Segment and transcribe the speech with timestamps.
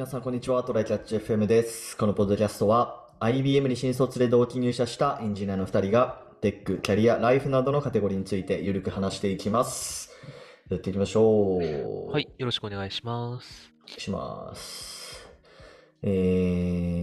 [0.00, 1.94] 皆さんこんにちは、トライキャッチ FM です。
[1.94, 10.10] このポッドキャストは IBM に新卒で同期入社したエンジニアの2人がテック、キャリア、ライフなどのカテゴリーについてゆるく話していきます。
[10.70, 12.12] やっていきましょう。
[12.12, 13.74] はい、よろしくお願いします。
[13.84, 15.28] お願いします。
[16.02, 16.08] え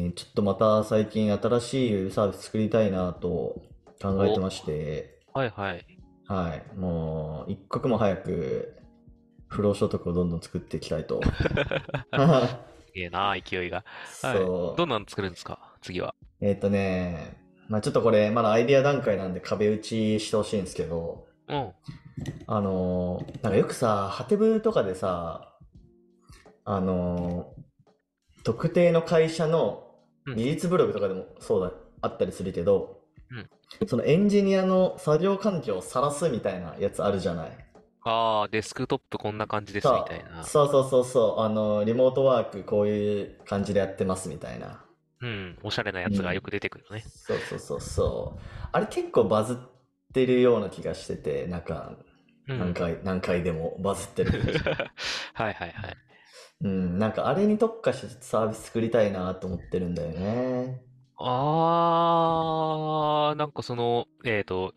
[0.09, 3.61] ー、ちょっとまた最近新しいウェブサービス作りたいなと
[4.01, 5.85] 考えてまして、はいはい。
[6.25, 8.75] はい、もう一刻も早く
[9.49, 11.21] 不労所得をどんどん作っていきたいと。
[12.97, 13.85] すげえな、勢いが。
[14.23, 14.37] はい。
[14.37, 15.59] そうどんなの作るんですか？
[15.81, 16.15] 次は。
[16.41, 17.37] えっとね、
[17.69, 21.71] まあちょっとこれ、まだアイディア段階なんで壁打ちしてほしいんですけど、うん。
[22.47, 25.53] あのーなんかよくさ、ハテブとかでさ、
[26.65, 27.61] あのー
[28.43, 29.83] 特定の会社の
[30.25, 31.71] うん技術ブログとかでもそうだ、
[32.01, 33.01] あったりするけど、
[33.85, 37.66] そのエンジニアの作業環境を晒すみたいなやつあるじゃない。
[38.09, 40.43] ああ、デスクトップこんな感じですみたいな。
[40.43, 44.85] そうそうそうそう、あの、リモートワークこういう感じでやってますみたいな。
[45.19, 45.57] うん。
[45.63, 47.03] おしゃれなやつがよく出てくるよね。
[47.05, 48.39] そうそうそうそう。
[48.71, 49.57] あれ結構バズっ
[50.13, 51.97] てるような気がしてて、なんか、
[52.47, 52.59] うん。
[52.59, 54.41] 何回、何回でもバズってる。
[55.33, 55.97] はいはいはい。
[56.61, 60.81] うん、なんかあれに特化してサービス作りたいなと思ってるんだよね。
[61.19, 64.73] ああ、なんかその、えっと、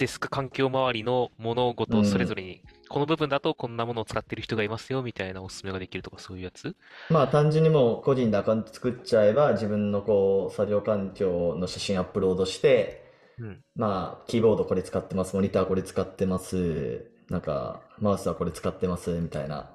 [0.00, 6.74] デスク環境周りの物事それぞれに、この部分だとこんなものを使ってる人がいますよみたいなおすすめができるとかそういうやつ？
[7.10, 13.62] まあ単純にもう個人でアカウント作っちゃえば自分のこう作業環境の写真アップロードして、うん。
[13.76, 19.70] まあキーボードこれ使ってます、モニターこれ使ってます、なんかマウスはこれ使ってますみたいな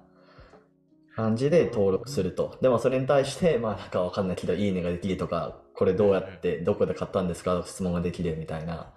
[1.15, 2.57] 感じで登録すると。
[2.63, 7.61] でもそれに対して、まあなんかわかんないけどいいねができるとか、これどうやってどこで買ったんですか？
[7.65, 8.93] 質問ができるみたいな。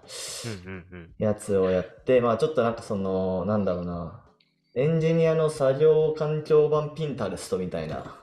[1.19, 4.23] やつをやって、まあちょっとなんかその、なんだろうな、
[4.75, 8.17] エンジニアの作業環境版ピンタレストみたいな、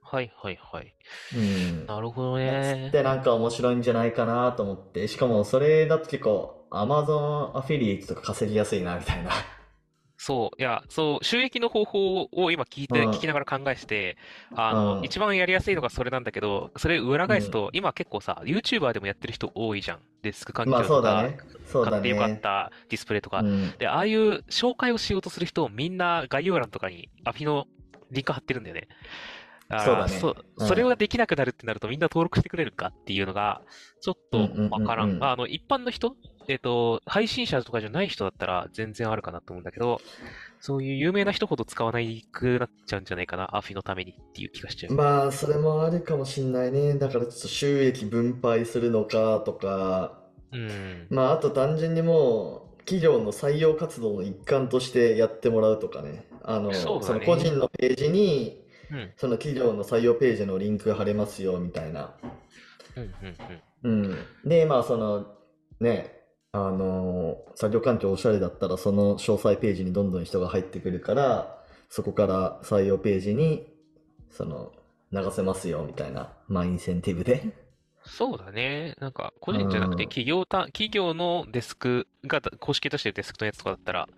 [0.00, 0.94] はいはいはい。
[1.36, 2.90] うん、なるほどやつねっ。
[2.92, 9.30] てなんか面白いんじゃないかなと思って、しかもそれだと結構 Amazon アフィリエイトとか稼ぎやすいなみたいな。
[10.20, 14.16] そう、いや、そう、収益の方法を今聞いて、うん聞きながら考えてて、
[14.54, 20.00] あの、うん一番やりやすいのがそれなんだけど、それ裏返すと、今結構さ、YouTuber でもやってる人多いじゃん。
[20.22, 21.38] デスク環まあ境そうだね。
[21.64, 22.36] そうだ買ってよかっね。
[22.36, 23.40] たディスプレイとか。
[23.40, 27.68] うん、で、ああいう紹介をしようとする人、みんな概要欄とかにアフィの
[28.10, 28.88] リンク貼ってるんだよね。
[29.70, 33.62] そうだねそうんそれができなくなるってなるとみんな登録してくれるかっていうのが、
[34.00, 35.22] ちょっとわからうん。
[35.22, 36.16] あの、一般の人
[36.48, 40.00] えっと、配信者とかじゃない人だったら全然あるかなと思うんだけど、
[40.60, 44.94] そういう有名な人ほど使わないくなっちゃうんじゃないかな、アフィのためにっていう気がしちゃう。
[44.94, 46.94] まあそれもあるかもしんないね。
[46.94, 50.18] だからちょっと収益分配するのかとか、
[50.52, 51.06] うん。
[51.10, 56.26] まあ、あと単純にもう、企業の採用活動の一環としてやってもらうとかね。
[56.42, 59.12] あの、そねその個人のページに、うん。
[59.16, 62.14] その企業の採用ページのリンクが貼れますよ、みたいな。
[63.84, 64.16] うん。
[64.44, 65.26] で、まあ、その、
[65.80, 66.18] ね、
[66.52, 73.66] あの、作業環境おしゃれだったら、その詳細ページにどんどん人が入ってくるから、そこから採用ページに、
[74.30, 74.72] その、
[75.12, 77.68] 流せますよ、みたいな、まあ、インセンティブで。
[78.04, 78.94] そうだね。
[79.00, 84.08] なんか、個人じゃなくて、うん企業た、企業のデスクが公式としてるデスクのやつとかだったら、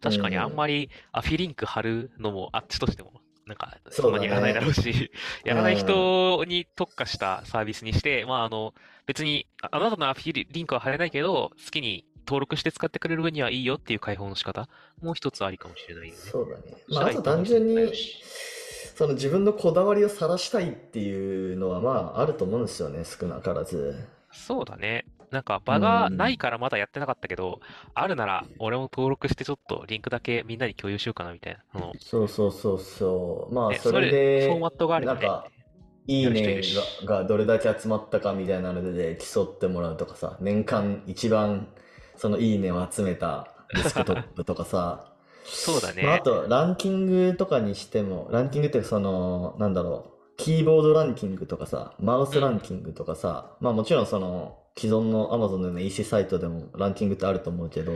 [0.00, 3.12] 確かにあんまりアフィリンク貼るのもあっちとしても、
[3.46, 5.10] なんか、そんなにやらないだろうし、
[5.44, 8.74] やらない人に特化したサービスにして、まあ、あの、
[9.06, 14.68] 別に、ああなたのアフィリンクは貼れないけど、好きに登録して使ってくれる分にはいいよっていう開放の仕方、
[15.00, 16.20] もう一つありかもしれないよね。
[16.20, 16.76] そうだね。
[16.88, 17.92] まあ、あと単純に
[18.96, 23.94] その自分のこだわりを晒したいっていうのは、まあ、あると思うんですよね、少なからず。
[24.32, 25.04] そうだね。
[25.30, 27.60] なんか場がないからまだやってなかったけど、
[27.94, 31.60] あるなら俺も登録してちょっとリンクだけみんなに共有しようかなみたいな。
[31.72, 33.54] そのそうそうそうそう。
[33.54, 35.20] まあ、ねそれで、フォーマットがあればね。
[35.20, 35.50] なんか、
[36.06, 36.60] いいね
[37.04, 41.68] ががどれだけ集まったかみたいなので競ってもらうとかさ、年間一番
[42.16, 45.12] そのいいねを集めたデスクトップとかさ、
[45.44, 46.22] そうだまあ、あね。
[46.24, 57.92] とランキングとかにしても、ランキングってその、なんだろう、キーボードランキングとかさ、マウスランキングとかさ、まあもちろんその、既存の Amazon のような EC サイトでもランキングってあると思うけど、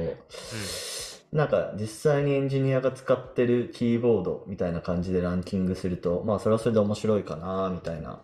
[1.33, 8.23] なんか実際にエンジニアが使ってるキーボードみたいな感じでランキングすると、まあそれはそれで面白いかな、みたいな。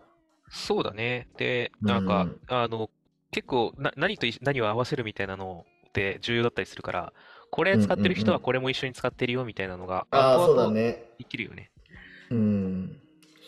[0.50, 1.28] そうだね。
[1.36, 2.90] で、なんか、うんあの、
[3.30, 7.12] 結構な、何とい何を合わせるみたいなのって重要だったりするから、
[7.50, 11.02] これ使ってる人はこれも一緒に使ってるよみたいなのが、ああ、そうだね。
[11.18, 11.70] できるよね。
[12.30, 13.00] うん。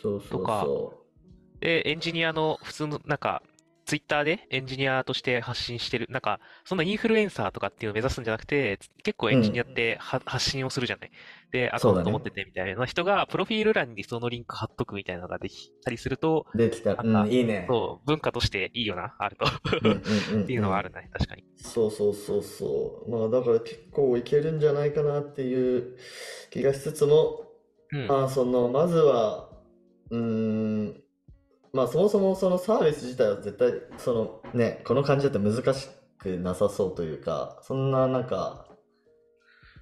[0.03, 0.93] そうそうとかそ
[1.61, 3.43] で、エンジニアの普通の、なんか、
[3.89, 11.11] ツイッターでエンジニアとして発信してる、なんか、そんなインフルエンサーとかっていうのを目指すんじゃなくて、結構エンジニアっては発信をするじゃない。
[11.53, 16.99] で、アカウント持っててみたいな人が、プロフィール欄にそのリンク貼っとくみたいなのができたりすると、できた。
[17.03, 17.65] うん、いいね。
[17.67, 19.47] そう、文化としていいよな、あると。
[19.83, 20.03] うんうん
[20.35, 21.45] うんっていうのはあるね、確かに。
[21.57, 23.11] そうそうそうそう。
[23.11, 25.97] まあだから結構いけるんじゃないかなっていう
[26.51, 27.41] 気がしつつも、
[27.91, 28.07] うん。
[28.07, 29.49] まあその、まずは、
[30.11, 31.03] うーん、
[31.73, 35.89] まあそもそもそのサービス自体は絶対、そのね、この感じだと難し
[36.19, 38.67] くなさそうというか、そんななんか、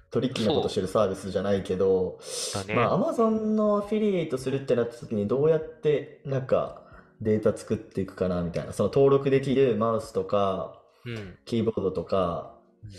[0.09, 2.19] トリッキーなことしてるサービスじゃないけど、
[2.53, 2.75] だね。
[2.75, 6.81] まあ Amazon のアフィリエイトするってなった時にどうやってなんか
[7.19, 11.37] データ作っていくかなみたいな、その登録できるマウスとか、うん。
[11.45, 12.91] キーボードとかうん、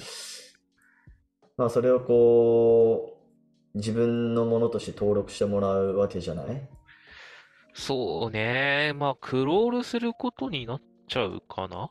[1.57, 3.19] まあそれをこ
[3.75, 6.69] う、自分のものとして登録してもらうわけじゃない？
[7.79, 8.93] そうね。
[8.97, 11.85] まあ、クロールすることになっちゃうかな？
[11.85, 11.91] っ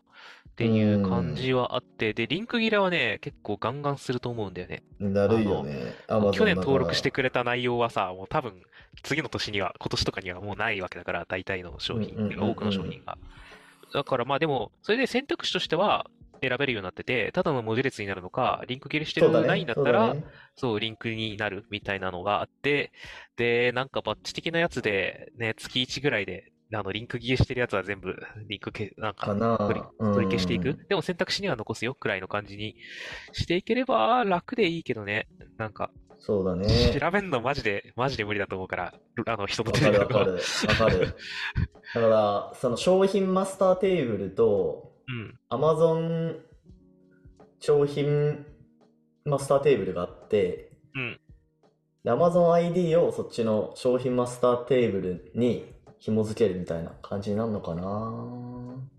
[0.58, 4.84] ていう感じはあって、で、リンク切れはね、結構ガンガンすると思うんだよね。
[5.00, 5.94] だるいよね。
[6.34, 8.62] 去年登録してくれた内容はさ、もう多分、
[9.04, 13.18] 次の年には、今年とかにはもうないわけだから、大体の商品、多くの商品が。
[13.94, 16.10] だからまあでも、それで選択肢としては
[16.42, 20.24] 選べるようになってて、ただの文字列になるのか、リンク切れしてるそうだねないんだったら、そうだね
[20.56, 22.92] そう、リンクになるみたいなのがあって、
[23.36, 28.16] で、なんかバッチ的なやつで、ね、月1ぐらいで、あの、リンク切れしてるやつは全部、
[28.48, 32.76] リンクけ、なんか、取り取り消していくうんでも選択肢には残すよ、くらいの感じに
[33.32, 35.28] していければ楽でいいけどね。
[35.58, 36.68] なんか、そうだね。
[37.00, 38.94] 調べんのマジで、マジで無理だと思うから、
[39.28, 40.68] あの、人のわ手でやるのはかるわかる。
[40.68, 41.16] わかる。
[41.96, 45.40] だから、その商品マスターテーブルと、うん。
[45.50, 46.40] Amazon
[47.60, 48.46] 商品
[49.26, 51.20] マスターテーブルがあって、うん。
[52.04, 55.66] で Amazon ID をそっちの商品マスターテーブルに
[56.00, 58.14] 紐付けるみたいな感じになるのかな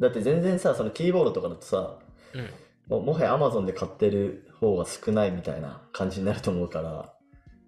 [0.00, 1.99] だって全然さ、そのキーボードとかだとさ、
[2.34, 2.50] うん。
[2.88, 7.14] もうもはや Amazon で買ってる方が少ないみたいな感じになると思うから、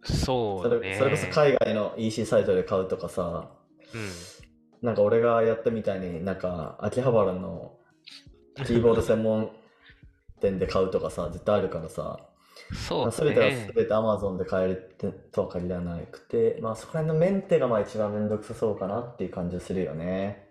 [0.02, 1.32] そうだそれ、それこそね。
[1.32, 3.50] 海外の EC サイトで買うとかさ、
[3.94, 4.10] うん。
[4.82, 7.74] なんか俺がやったみたいになんか秋葉原の
[8.64, 9.50] キーボード専門
[10.40, 12.18] 店で買うとかさ、絶対あるからさ、
[12.72, 13.72] そうだすべてはねす。
[13.74, 20.48] べて Amazon で買えるってとは限らなくて、まあそこら辺のメンテがまあ一番めんどくさそうかなっていう感じするよね。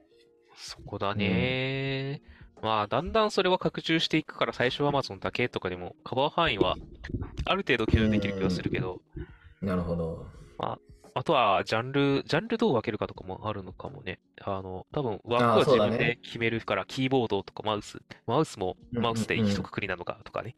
[0.55, 2.21] そこだね。
[2.61, 6.75] まあ、だんだんそれは拡充していくから、最初は Amazon だけとかでも、カバー範囲は
[7.45, 9.01] ある程度許容できる気がするけど、
[9.61, 10.25] なるほど。
[10.59, 10.77] あ
[11.23, 14.19] とは、ジャンル、ジャンルどう分けるかとかもあるのかもね。
[14.41, 20.55] あの、多分、枠は自分で決めるから、キーボードとかマウス、マウスもマウスで一括りなのかとかね、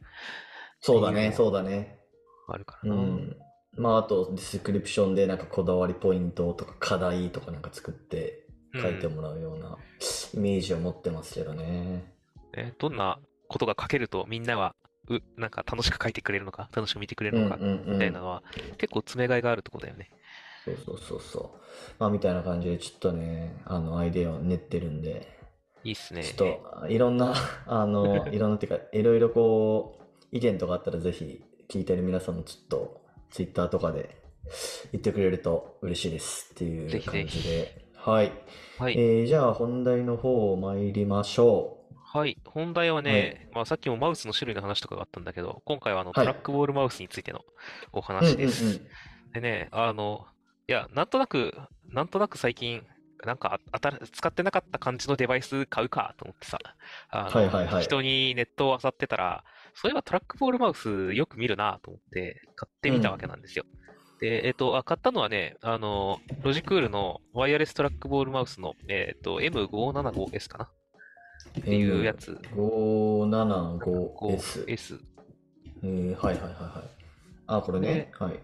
[0.80, 1.98] そうだね、そうだね。
[2.48, 3.02] あるかうらな。
[3.02, 3.36] ん。
[3.76, 9.78] まああとディスクリプションでなんかこだわりポイントとか課題とかなんか作って書いてもらうような
[10.34, 12.12] イメージを持ってますけどね。
[12.54, 14.74] ね、どんなことが書けるとみんなは、
[15.08, 18.42] う、なんか楽しく書いてくれるのか、楽しく見てくれるのか、みたいなのは、
[18.76, 20.10] 結構詰めがいがあるところだよね。
[20.64, 21.50] そうそうそうそう。
[21.98, 25.28] まあみたいな感じでちょっとね、あのアイデアを練ってるんで、
[25.84, 26.22] いいっすね。
[26.22, 27.34] ちょっといろんな、
[27.66, 33.00] あの、いろんなっていうか、いろいろこう、意見とかあったらぜひ聞いてる皆さんもちょっと
[33.30, 34.16] Twitter とかで
[34.92, 37.84] 言ってくれると嬉しいですっていうぜひぜ感じひで。
[37.94, 38.32] はい。
[38.78, 38.94] はい。
[38.94, 42.38] えーじゃあ本題の方参りましょはい。
[42.44, 47.40] 本題はね、まあさっきもマウスの種類の話とかがあったんだけど、今回はあのトラックボールマウスについての
[47.92, 48.02] おう。
[48.02, 48.64] 話です。
[48.64, 48.86] うんうんうん
[49.32, 50.26] でね、あの、
[50.68, 51.52] いや、なんとなく、
[51.88, 52.82] なんとなく最近、
[53.24, 56.58] なんかあたら使ってなかった感じのデバイス買うかと思ってさ、
[57.10, 63.64] あの、はいはいはい人にネットを漁ってたら、そういえばトラックボールマウスよく見るなと思って買ってみたわけなんですよ。
[64.20, 70.68] で、えっと、あ、買ったのはね、あの、ロジクールのワイヤレストラックボールマウスの、えっと、M575S かなっ
[71.64, 72.38] ていうやつ。
[72.54, 74.64] 575S。
[74.66, 75.00] 5S。
[75.84, 76.90] えーはいはいはいはい。
[77.48, 78.12] あ、これね。
[78.18, 78.38] はい。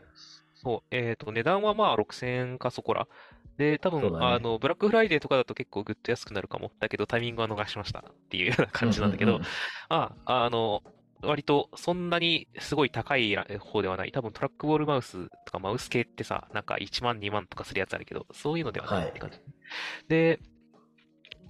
[0.62, 3.08] そう、えっと、値段はまあ6000円かそこら。
[3.56, 6.70] で、多分、ねあの、ブラックフライデーとかだと結構ぐっと安くなるかも。
[6.80, 9.42] だけど、タイミングは逃しましたっていうような感じなんだけど、うう
[9.88, 10.82] あ、あの、
[11.22, 14.12] 割とそんなにすごい高い方ではない。
[14.12, 19.38] 多分トラックボールマウスとかマウス系ってさ、なんか1万2万とかするやつあるけど、そういうのではないって感じ。
[20.08, 20.38] で、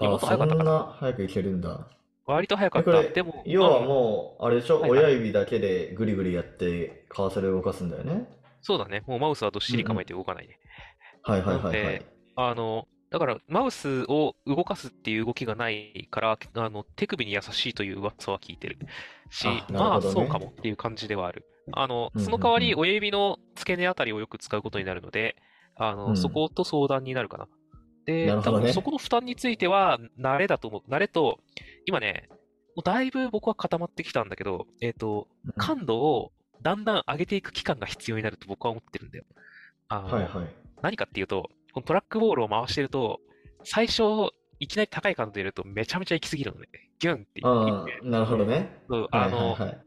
[0.00, 0.72] いやもあ、っと早かったかそんな。
[0.72, 1.88] な早くいけるんだ。
[2.26, 3.02] 割と早かった。
[3.02, 8.28] でも、要はうんもう、あれでしょ、はいはい親指だけでぐりぐりやって、カーソル動かすんだよね。
[8.60, 9.02] そうだね。
[9.06, 10.58] もうマウスはどっしり構えて動かないね。
[11.22, 12.06] はいはいはいはなのいで。
[12.34, 18.78] あの、だから、マウスを動かすっていう動きがないから、あの、手首に優しいという噂は聞いてる
[19.30, 21.46] し、あなるまあ、そうかもっていう感じではある。
[21.72, 25.36] あの、その代わり、親指の付け根あたりをよく使うことになるので、
[25.76, 27.48] あの、うんそこと相談になるかな。
[28.06, 30.90] で、ね分そこの負担については、慣れだと思う。
[30.90, 31.40] 慣れと、
[31.86, 32.28] 今ね、
[32.76, 36.32] もうだいぶ僕は固まってきたんだけど、えっと、うん感度を
[36.62, 39.24] だんだん上げていく期間が必要になると僕は思ってるんだよ。
[39.88, 40.46] あのはいはい。
[40.82, 43.20] 何かっていうと、このトラックボールを回してると、
[43.62, 44.02] 最初、
[44.60, 46.68] いきなり高い感度で入れるとめちゃめちゃ行き過ぎるのね。
[46.98, 48.80] ギュンってってあ、なるほどね。
[48.88, 49.78] そうはいはいあの、はい。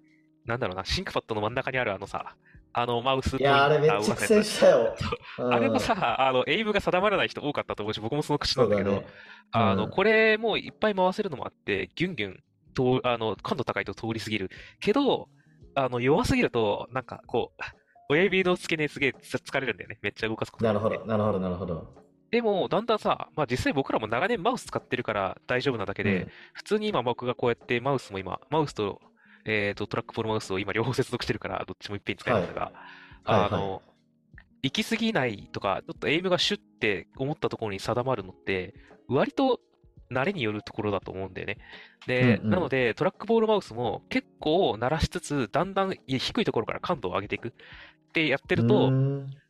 [0.45, 2.35] なんだろうな、 ThinkPad の真ん中にあるあのさ、
[2.73, 4.95] あのマウスポインターをいや、あれめっちゃ苦戦したよ。
[5.39, 9.07] うんあれもさ、あの、エイムが定まらない人多かったと思うし、僕もその口なんだけど、ね
[9.51, 12.43] あの、うんこれもいっぱい回せるのもあって、ギュンギュン、
[12.75, 14.51] とあの、感度高いと通り過ぎる。
[14.79, 15.27] けど、
[15.73, 17.78] あの、弱すぎると、なんか、こう、
[18.09, 19.99] 親指の付け根すげえ疲れるんだよね。
[20.01, 20.65] めっちゃ動かすこと。
[20.65, 21.93] なるほど、なるほど、なるほど。
[22.31, 28.99] でも、だんだんさ、まあ実際僕らも長年マウス使ってるから大丈夫なだけで、普通に今僕がこうやってマウスも今、マウスと、
[29.45, 32.73] えっと、トラックボールマウスを今両方接続してるから、どっちもいっぺんに使えるんだが、はい。
[33.25, 33.51] あはい。
[33.51, 33.81] の、
[34.61, 38.73] 行き過ぎないとか、ちょっとエイムがシュッて思ったところに定まるのって、
[39.07, 39.59] 割と
[40.11, 41.57] 慣れによるところだと思うんだよね。
[42.07, 42.49] で、うんうん。
[42.51, 47.53] なので、トラックボールマウスも結構慣らしつつ、だんだん低いところから感度を上げていく。
[48.09, 48.91] ってやってるうと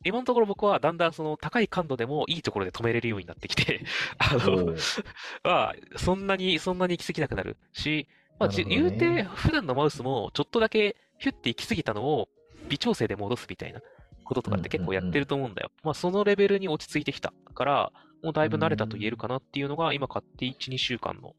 [0.04, 3.84] 今のところ僕はだんだんその高い感度でもいいところで止めれるようになってきて、
[4.18, 4.74] あの、
[5.42, 7.56] まあ、そんなに、そんなに行き過ぎなくなる。
[7.72, 8.06] し、
[8.38, 8.64] まあ、ね。
[8.64, 12.28] 言うて、普段のマウスもちょっとだけヒュッて行き過ぎたのを
[12.68, 13.80] 微調整で戻すみたいな
[14.24, 15.70] こととかって結構やってると思うんだよ。
[15.82, 21.34] まあ、そのレベルに落ち着いてきたから、もうだいぶ慣れたと言えるかなっていうのが、今買って1、2週間の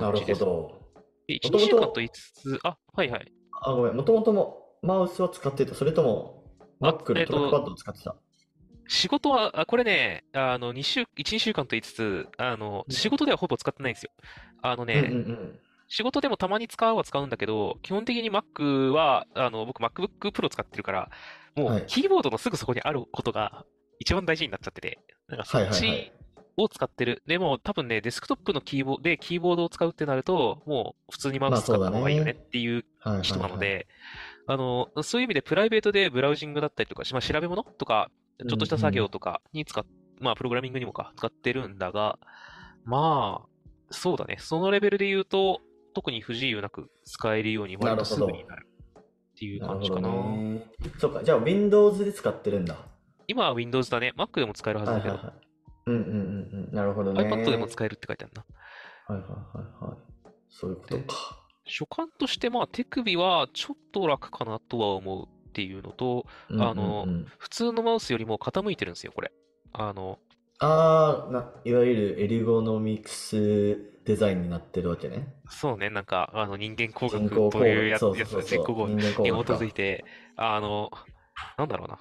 [0.00, 0.44] なる感じです。
[0.44, 1.00] ほど。
[1.28, 3.32] で1、2もともと週間と言いつつ、あ、はいはい。
[3.62, 3.96] あ、ごめん。
[3.96, 5.74] もともともマウスを使ってた。
[5.74, 6.44] それとも、
[6.80, 8.16] あ Mac えっとでトラックパッドを使ってた。
[8.88, 14.10] 仕事は、あこれね、あの、2週、1、2週間と言いつつ、あの、仕事ではほぼ使ってないんですよ。
[14.62, 15.58] あのね、うんうんうん。
[15.88, 21.10] 仕事でもたまに使うは使うんだけど、基本的に Mac は、あの、僕 MacBook Pro 使ってるから、
[21.56, 23.64] もはいうキーボードのすぐそこにあることが
[23.98, 26.12] 一番大事になっちゃってて、なんかそっはいはいはいち
[26.56, 27.22] を使ってる。
[27.26, 33.86] でも多分ね、デスクトップのキーボードでキーボードを使うってなると、もう普通にマウス使った方がいいよねっていうはいはいはい人なので、
[34.46, 39.84] あの、そういう意味でプライベートでブラウジングだったりとか、まあ、調べ物とか、ちょっとした作業とかに使っ、
[40.20, 42.18] まあ、プログラミングにもか、使ってるんだが、
[42.84, 43.48] まあ、
[43.90, 44.36] そうだね。
[44.38, 45.60] そのレベルで言うと、
[45.94, 48.68] 特に不自由なく使えるように割とすぐになる
[49.00, 49.02] っ
[49.38, 50.08] ていう感じかな。
[50.08, 50.66] ね。
[50.98, 52.76] そうか、じゃあ Windows で使ってるんだ。
[53.28, 54.12] 今は Windows だね。
[54.16, 55.46] Mac でも使えるはずだけど、はいはいはい。
[55.86, 56.74] うんうんうんうん。
[56.74, 57.20] なるほどね。
[57.22, 58.44] iPad でも使えるって書いてあるな。
[59.14, 59.96] はいはいはいはい。
[60.48, 61.46] そういうことか。
[61.64, 67.06] 所感として、まあ、手首はちょっと楽かなとは思うっていうのと、うんうんうんあの
[67.38, 69.32] 普通のマウスよりも傾いてるんですよ、これ。
[69.72, 70.18] あの、
[70.58, 75.28] あーないわゆるエリゴノミクスデザインになってるわけね。
[75.48, 78.64] そうね、なんか、あの、人間工学というやつ、そうやつそうそうそう。
[78.64, 80.04] 人工工学人間工に基づいて、
[80.36, 80.90] あの、
[81.58, 81.98] なんだろうな。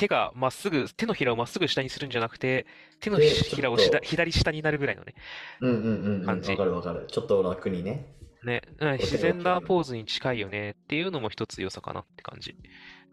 [0.00, 2.66] 手、手がまっすぐ、手のひらをまっすぐ下にするんじゃなくて、
[3.00, 5.14] 手のでひらをちょっと下左下になるぐらいのね。
[5.60, 6.26] うんうんうんうん。
[6.26, 7.06] 感じわかるわかる。
[7.08, 8.16] ちょっと楽にね。
[8.42, 12.56] ね、うん自然なポーズに近いよねっていうのも一つ良さかなって感じ。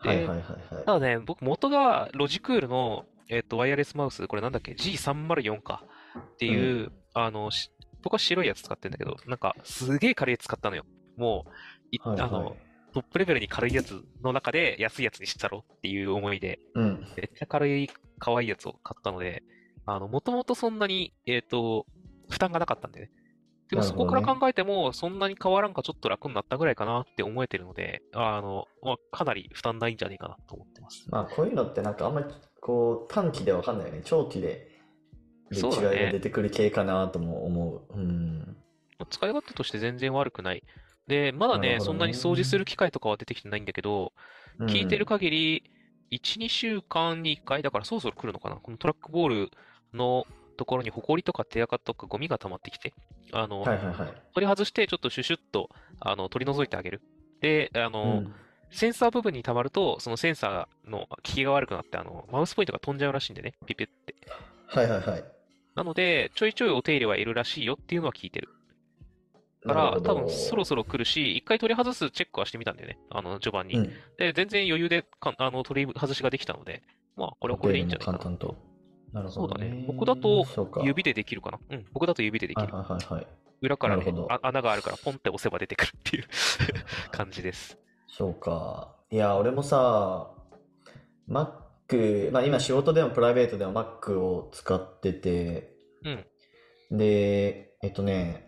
[0.01, 0.85] ではいはいはいはい。
[0.85, 5.83] ただね、僕元がロジクールの、えっと、ワイヤレスマウス、これなんだっけ ?G304 か
[6.17, 10.85] っていう、あの、し僕は白いやつ使ってんだけど、なんかすげえ軽い使ったのよ。
[11.17, 11.49] もう、
[11.91, 12.55] いはいはいあの、
[12.97, 17.05] トップレベルに軽いやつの中で安いやつにしたろっていう思いで、うん。
[17.15, 19.43] めっちゃ軽い可愛いやつを買ったので、
[19.85, 21.85] あの、もともとそんなに、えっと、
[22.27, 23.11] 負担がなかったんでね。
[23.69, 31.05] でもそこから考えても、そんなに変わらんかちょっと楽になったぐらいかなって思えてるので、あの、まあ、かなり負担ないんじゃねえかなと思ってます。
[31.09, 32.25] まあこういうのってなんかあんまり
[32.61, 34.01] こう短期でわかんないよね。
[34.05, 34.71] 長期で
[35.51, 37.93] 違いそうだねが出てくる系かなとも思う。
[37.93, 38.57] うん。
[38.97, 40.63] まあ使い勝手として全然悪くない。
[41.07, 44.13] で、まだね、なるほそんなに掃除する機会とかは出てきてないんだけど、
[44.61, 45.63] 聞いてるか限り、
[46.11, 48.55] 1、2週間に1回、だからそろそろ来るのかな。
[48.57, 49.51] このトラックボール
[49.93, 50.25] の
[50.57, 52.93] ところにホコリとか手垢とかゴミが溜まってきて、
[53.31, 54.13] あの、はいはいはい。
[54.33, 57.01] 取り外してちょっとシュシュッと、あの、取り除いてあげる。
[57.41, 58.35] で、あうの、ん。
[58.69, 64.15] センサー部分に溜まると、そのセンサーの効きが悪くなって、あの、マウスポイントが飛んじゃうらしいんでね、ピピって。
[64.67, 65.23] はいはいはい。
[65.75, 68.49] なので、ちょいちょいお手入れはいるらしいよっていうのは聞いてる。
[69.65, 73.75] だから、多分そろそろ来るし、一回取り外すチェックはしてみたんだよね、あの、序盤に。
[73.75, 73.89] うん。
[74.17, 76.83] で、全然余裕でか、あの、取り外しができたので、
[77.15, 78.19] まあ、これはこれでいいんじゃないかな。
[78.19, 78.55] 簡単と。
[79.13, 79.85] なるほどそうだね。
[79.87, 80.45] 僕だと
[80.83, 81.59] 指でできるかな。
[81.69, 82.73] うん、僕だと指でできはいる。
[82.75, 83.27] はいはいはい。
[83.61, 86.25] 裏からね穴があるからポンって押せば出てくるっていう
[87.11, 87.77] 感じです。
[88.07, 88.95] そうか。
[89.09, 90.31] いや、俺もさ、
[91.27, 95.73] Mac、まあ今仕事でもプライベートでも Mac を使ってて、
[96.03, 96.97] うん。
[96.97, 98.46] で、えっとね、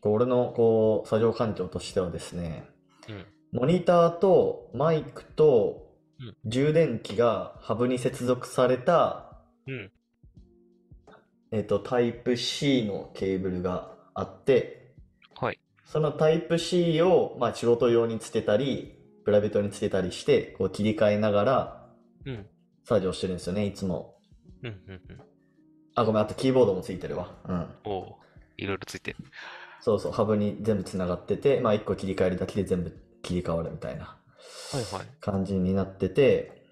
[0.00, 2.64] こう俺のこう作業環境としてはですね、
[3.08, 3.26] うん。
[3.52, 5.86] モニターとマイクと
[6.20, 9.90] うん充電器がハブに接続された、うん。
[11.52, 14.94] えっと、タイプ C のケーブルがあって、
[15.38, 15.60] はい。
[15.84, 21.86] そのタイプ C を、まあ、仕事用につけたり、プライベートにつけたりして、こう切り替えながら
[22.24, 22.46] うん。
[22.84, 24.16] 作業してるんですよね、いつも。
[24.62, 24.68] うん。
[24.68, 25.00] うん。
[25.08, 25.20] うん。
[25.94, 27.34] あ、ごめん、あとキーボードもついてるわ。
[27.48, 27.68] うん。
[27.84, 28.06] おう
[28.56, 29.18] いろいろついてる。
[29.80, 34.16] そうそう、ハブに全部つながってて、まあ、1個切り替えるだけで全部切り替わるみたいな。
[35.20, 36.64] 感じになってて、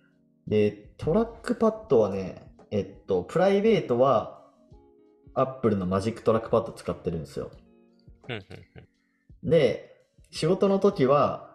[0.47, 4.43] で、トラックパッドはね、えっと、プライベートは、
[5.35, 7.51] Apple の Magic Trackpad 使ってるんですよ。
[9.43, 11.55] で、仕事の時は、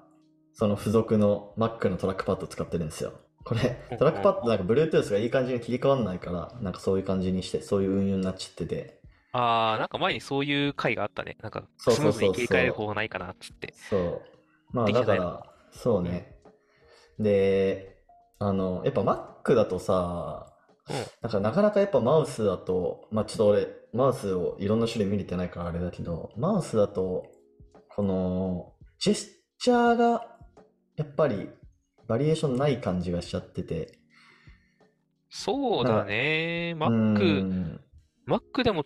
[0.53, 3.13] その付属の Mac のトラックパッド使ってるんですよ。
[3.45, 8.98] これうん、トラックパッドなんか Bluetooth がいい感じに切り替わんないから、なんかそういう感じにして、そういう運用になっちゃってて。
[9.31, 11.37] あー、なんか前にそういう回があったね。
[11.41, 13.73] なんか、そうスムーズに切り替える方法ないかなっつって。
[13.89, 14.21] そう。
[14.75, 16.35] まあだから、そうね。
[17.19, 17.97] で、
[18.39, 20.45] あの、やっぱ Mac だとさ、
[20.89, 27.27] うんなんかなかなかやっぱマウスだと、まあちょっと俺、マウスをいろんな種類見れてないからあれだけど、マウスだと、
[27.89, 30.25] この、ジェスチャーが、
[30.95, 31.49] やっぱり、
[32.07, 33.99] バリエーションない感じがしちゃってて。
[35.29, 36.73] そうだね。
[36.75, 37.81] う Mac、ん
[38.29, 38.83] Mac でも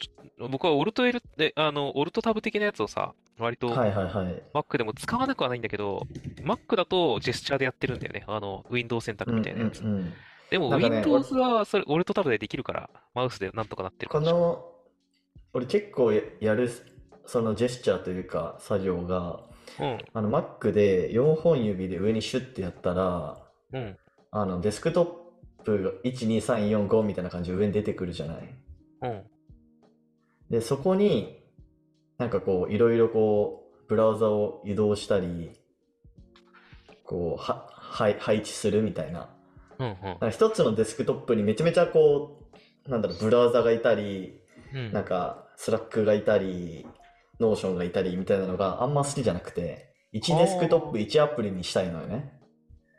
[0.50, 4.44] 僕はオルト L って、あの、オルトタブ的なやつをさ、割とはいはいはい。
[4.54, 6.08] Mac でも使わなくはないんだけど、
[6.42, 8.24] Mac だとジェスチャーでやってるんだよね。
[8.28, 9.88] あの、ウィンドウ選択みたいなやつうん。
[9.88, 10.14] うんうん
[10.54, 14.20] でもね Windows はそれ、オルトタブでできるから、マウスでなんとかなってるこ。
[14.20, 14.64] の、
[15.52, 16.70] 俺結構ややる、
[17.26, 19.40] そのジェスチャーというか作業が、
[19.80, 23.98] うん、あの Mac で4本指で上にシュッてやったら、うん、
[24.30, 28.56] あのデスクトップが1、2、3、4、5みたいな感じで上に出てくるじゃない。
[29.02, 29.24] うん。
[30.50, 31.44] で、そこに、
[32.18, 35.52] なんかこう、いろいろこう、ブラウザを移動したり、
[37.04, 39.30] こう、は、はい配置するみたいな。
[39.80, 42.40] うん、うんなんか一つのデスクトップにめちゃめちゃこ
[42.88, 44.42] う、なんだろう、ブラウザがいたり、
[44.74, 44.92] うん。
[44.92, 46.86] なんか、 Slack がいたり、
[47.40, 52.40] Notion がいたりみたいなのがあんま好きじゃなくて、1デスクトップ1アプリにしたいのよね。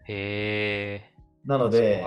[0.07, 1.15] へえ。
[1.45, 2.03] なので。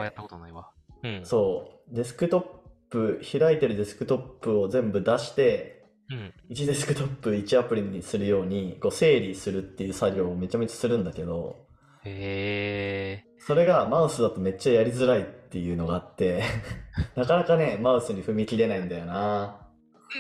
[1.04, 1.26] うん。
[1.26, 2.42] そう、デスクトッ
[2.90, 6.34] プ、開いてるデスクトップを全部出して、うん。
[6.50, 11.68] 1デスクトップ1アプリにするように、こう整理するっていう作業をめちゃめちゃするんだけど、
[12.04, 13.26] へえ。
[13.40, 16.44] それがマウスだとめっちゃやりづらいっていうのがあって、
[17.16, 19.68] なかなかね、マウスに踏み切れないんだよな。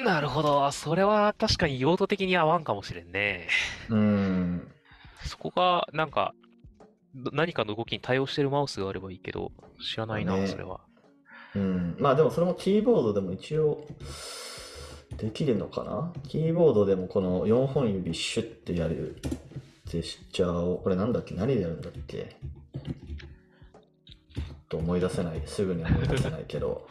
[0.03, 0.69] なるほど。
[0.71, 3.47] それは確かに用途的に合わんかもしれんね。
[3.89, 4.71] うーん。
[5.23, 6.33] そこが、なんか、
[7.15, 9.51] ど何かの動きに対応してるマウスがあればいいけど、
[9.81, 10.81] 知らないな、ねそれは。
[11.57, 11.95] うん。
[11.99, 13.85] まあでもそれもキーボードでも一応
[15.17, 16.13] できるのかな？
[16.27, 19.17] キーボードでもこの4本指シュッてやる
[19.85, 21.33] ジェスチャーを、これなんだっけ？
[21.33, 22.35] 何でやるんだっけ？
[24.69, 25.41] と思い出せない。
[25.45, 26.87] すぐには思い出せないけど。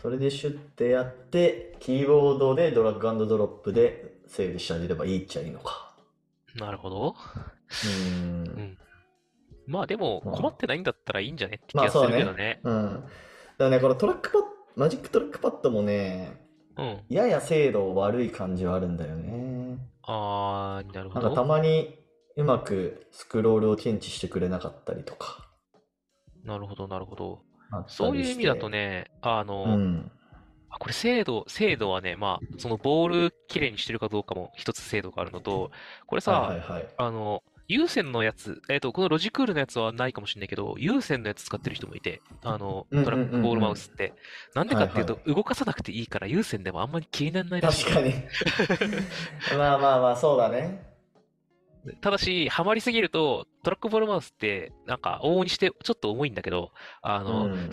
[0.00, 5.94] それでシュッてやって、キーボードでドラッグアンドドロップで整理してあげればいいっちゃいいのか。
[6.56, 7.14] なるほど。
[7.14, 8.42] うーん。
[8.44, 8.78] ん
[9.66, 11.56] まあでも、まあ困ってないんだったらいいんじゃね？
[11.56, 12.60] って気がすまあそうねるけどね。
[12.64, 13.04] うん。
[13.62, 14.46] だね、このトラックパッド、
[14.76, 16.42] Magic Trackpad もね、
[16.76, 17.00] うん。
[17.08, 19.78] やや精度悪い感じはあるんだよね。
[20.02, 21.44] あー、なるほなんかたど。
[21.44, 21.98] まに
[22.36, 25.48] うまくスクロールを検知してくれなかったりとか。
[26.44, 27.42] なるほど、なるほど。
[27.70, 28.68] あったりそういう意味だとして。
[28.70, 30.10] ね、あの、うん。
[30.70, 35.70] あこれ精度、精度はね、まあ、そのボールきれいにしてるかどうかも一つ精度があるのと、
[36.06, 36.88] これさ、はいはいはい。
[36.96, 44.12] あの、有線のやつ、えっと、このロジクールのやつはないかもしれないけど、有線のやつ使ってる人もいて、あの、トラックボールマウスって。
[44.54, 47.84] なんでかっていうとは、い動かさなくていいから、有線でもあんまり気にならないらしい。
[47.84, 48.14] 確かに。
[49.56, 50.92] まあまあまあ、そうだね。
[52.00, 57.70] ただし、ハマりすぎると、トラックボールマウスって、なんか、往々にしてちょっと重いんだけど、あの、うん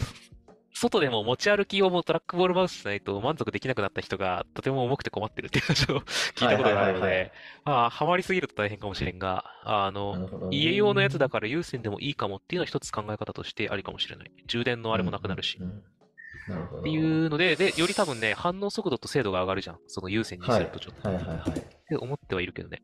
[0.80, 6.00] 外でも持ち歩き用もトラックボールマウスじゃないと満足できなくなった人がとても重くて困ってるっていう話を
[6.36, 7.34] 聞いたことがあるので、
[7.66, 14.32] まあ、ハマりすぎると大変かもしれんが、あなの、家用のやつだから有線でもいいかもっていうのは一つ考え方としてありかもしれない。
[14.48, 15.60] 充電のあれもなくなるし。
[15.60, 19.80] っていうので、で、より多分ね、反応速度と精度が上がるじゃん。
[19.88, 21.10] その有線にするとちょっと。
[21.10, 21.60] はいはいはいはい。
[21.60, 22.82] って思ってはいるけどね。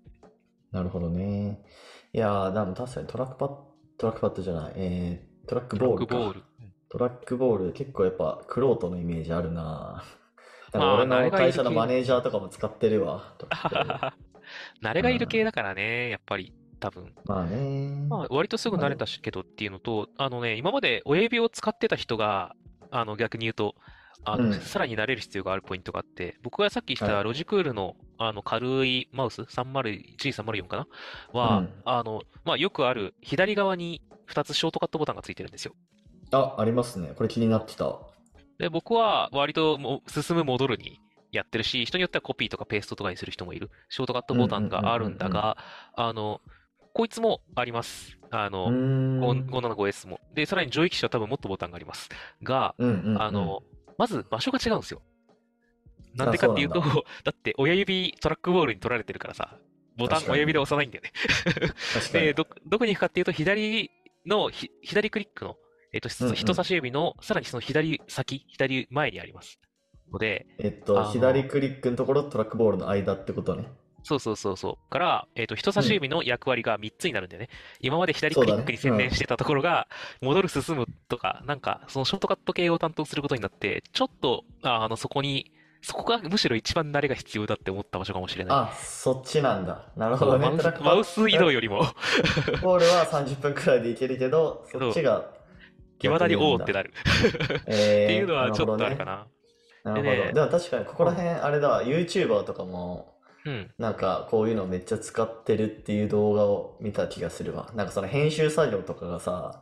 [0.72, 1.64] なるほどね。
[2.14, 6.16] いやー、でも確かにトラックパッド、トラックパッドじゃない、えー、トラックトラボールか。
[6.16, 6.44] ックボール。
[6.89, 10.04] トラックボール、結構やっぱ、クロートのイメージあるな。
[10.74, 13.34] なんまあか俺の会社のマネージャーとかも使ってるわ。
[14.82, 17.13] 慣れがいる系だからね、やっぱり、多分。
[17.26, 18.08] まあね。
[18.10, 22.56] まあ、割とすぐ慣れたしけどっていうのと、あのね、今まで親指を使ってた人が、
[22.91, 23.76] あの、逆に言うと、
[24.26, 30.88] あの、うんさらに慣れる必要があるポイントがあって、僕がさっき言っはいたロジクールの、あの、軽いマウス、301、304かな
[31.32, 35.76] は、うんあの、まあ、よくある、左側に2つショートカットボタンがついてるんですよ。
[36.38, 37.13] あ、ありますね。
[37.15, 37.98] これ気になってた。
[38.58, 41.00] で、僕は割ともう進む戻るに
[41.32, 43.69] やってるし、人によってはコピーとかペーストとかにする人もいる。
[43.89, 45.58] ショートカットボタンがあるんだが、
[45.95, 46.41] あの、
[46.93, 48.17] こいつもあります。
[48.32, 49.19] あうの、ーん。
[49.21, 50.19] 5 575S も。
[50.34, 52.10] で、さらに上位機種は多分もっとボタンがあります。
[52.41, 52.76] が、
[53.19, 53.63] あの、
[53.98, 55.02] まず場所が違うんですよ。
[56.15, 59.58] なんでかっていうと、あそ だって親指トラックボールに取られてるからさ、
[59.98, 61.12] ボタン親指で押さないんだよね。
[62.13, 63.91] で、ど、どこに行くかっていうと、左
[64.26, 65.58] のひ、左クリックの、
[65.96, 69.60] えっと、うんうん人差し指の、さらにその左先、左前にあります。
[70.12, 73.68] ので、えっと、左クリックのところとトラックボールの間ってことね。
[74.04, 74.90] そうそうそうそう。
[74.92, 77.50] から、えっと、人差し指の役割が3つになるんだよね。
[77.80, 79.88] 今まで左クリックに専念してたところが、
[80.22, 88.58] 戻る、進むとか、なんか、そのショートカット系を担当することになって、ちょっと、ああの、そこに、そこがむしろ一番慣れが必要だって思った場所かもしれない。
[88.58, 89.86] あ、そっちなんだ。
[89.96, 90.52] なるほどね。
[90.82, 91.80] マウス移動よりも、
[92.62, 95.35] ボールは30分くらいでいけるけど、そっちが
[96.00, 96.74] 未だにおおってる。
[96.74, 96.94] なる。
[97.68, 99.28] えーっていうのはちょっとあるかな
[99.84, 99.94] な。
[99.96, 100.04] るほどね。
[100.04, 100.04] なるほど。
[100.04, 103.72] でねでも確かにここら辺、あれだわ、YouTuber とかも、うん。
[103.78, 107.72] なんかこういうのめっちゃ使ってるっていう動画を見た気がするわ。
[107.76, 109.62] なんかその編集作業とかがさ、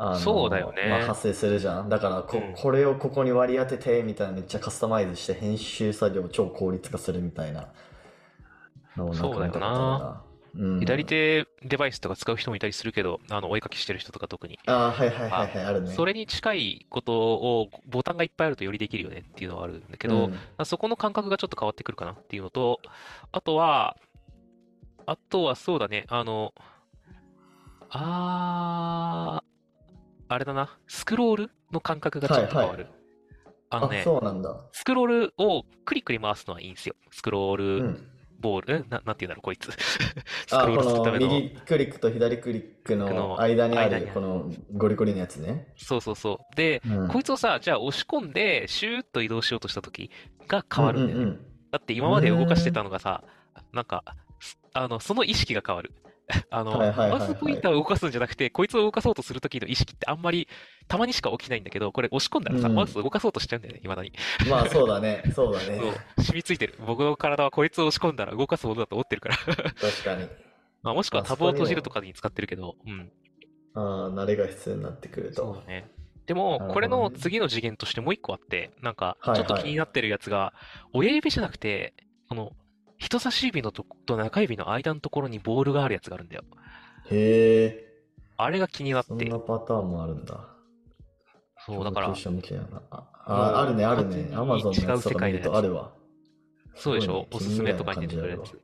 [0.00, 1.88] あのそうだよねまあ、発生するじゃん。
[1.88, 7.72] だからこ、うんこれをここに割り当ててみたいなめっちゃカスタマイズして編集作業を超効率化するみたいな
[8.96, 10.22] のをなんかそうだよな見たことあるな。
[10.54, 14.58] うん左手デバイスとか使う人もいたりするけど、あの、お絵かきしてる人とか特に。
[14.66, 15.92] ああ、はいはいはいはい、あるね。
[15.92, 22.80] それに近いことをボタンがいっぱいあるとよりできるよねっていうのはあるんだけど、うんまあそこの感覚がちょっと変わってくるかなっていうのと、
[23.32, 23.96] あとは、
[25.06, 26.52] あとはそうだね、あの、
[27.90, 32.86] あー、あれだな、スクロールの感覚がちょっと変わる。
[33.70, 34.56] あのあ、ね、そうなんだ。
[34.72, 36.94] スクロールをクリックに回すのはいいんですよ。
[37.10, 38.08] スクローうルん。
[38.38, 39.70] ボール、んななんて言うんだろう、こいつ。
[40.52, 41.12] あ、この。
[41.18, 45.72] 右クリックと左クリックのの間にあるるこのゴリゴリのやつね。
[45.76, 46.56] そうそうそう。
[46.56, 50.10] で、うんこいつをさ、じゃあ押し込んで、シューッと移動しようとしたとき
[50.46, 51.24] が変わるんだよね。
[51.24, 53.22] うんうんうんだって今まで動かしてたのがさ、
[53.72, 54.02] なんか、
[54.40, 55.92] すあの、その意識が変わる。
[56.50, 60.48] あの、はいはいはいはいマウスポインターを動かすんじゃなくて、こいつを動かそうとするときの意識ってあんまり、
[60.86, 64.12] たまにしか起きないんだけど、これ押し込んだらさ、うんマウス動かそうとしちゃうんだよね、未だに。
[64.48, 65.22] まあそうだね。
[65.34, 65.80] そうだそうね。、
[66.18, 66.74] 染みついてる。
[66.86, 69.36] 僕の体はこいつを押し込んだら動かすものだと思ってるから。
[69.36, 70.28] 確かに。
[70.82, 73.10] まあ、もしくはあタブを閉じるとかに使ってるけど、うん。
[73.74, 75.42] ああ、慣れが必要になってくると。
[75.42, 75.90] そうだね。
[76.28, 80.52] でもこれの次の次元としてもう一個あって、なんか、はいちょっと気になってるやつが、
[80.92, 81.94] 親指じゃなくて、
[82.28, 82.52] この、
[82.98, 86.44] 人差し指のとこと中指の間のところにボールがあるやつがあるんだよ。
[87.10, 87.88] へえ。
[88.36, 90.48] あれが気になってそんな、パターンもあるんだ。
[91.64, 92.14] そう、だから。
[92.90, 94.30] あ、ああるね、あるね。
[94.34, 95.92] アマゾンのやつとか見るとあるわ。
[96.74, 97.26] そうでしょ？
[97.32, 98.60] おすすめとかに出てくるやつ。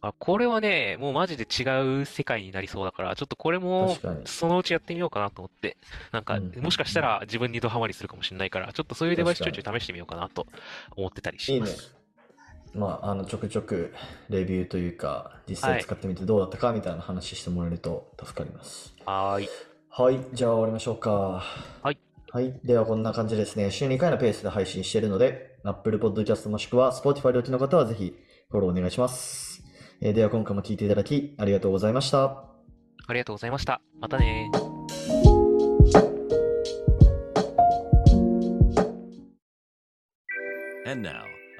[0.00, 5.76] あ、これはね、もうマジで違う世界になりそうだから、ちょっとこれもそのうちやってみようかなと思って、
[6.10, 10.48] なんか、うんもしかしたら自分にドハマりするかもしれないから、ちょっとそういうデバイスちょいちょい試してみようかなと
[10.96, 11.92] 思ってたりいいねし
[12.74, 13.92] まあ、あの、ちょくちょく
[14.28, 18.94] レビューというか、実際使ってみてどうだったかみたいな話してもらえると助かります。
[19.04, 19.48] はーい。
[19.90, 21.42] はい、じゃあ終わりましょうか。
[21.82, 21.98] はい。
[22.30, 22.54] はい。
[22.64, 23.70] ではこんな感じですね。
[23.70, 28.16] 週2回のペースで配信しているので、Apple Podcast もしくは Spotify でお聞きの方はぜひ
[28.50, 29.62] フォローお願いします。
[30.00, 32.24] えーでは今回も聞いていただきありがとうございました。
[33.06, 33.82] ありがとうございました。
[34.00, 34.62] またねー。
[40.84, 41.24] And now,